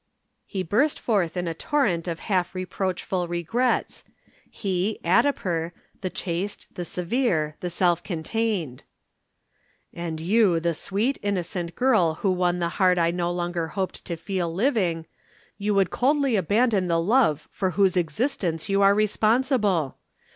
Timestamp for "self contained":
7.69-8.83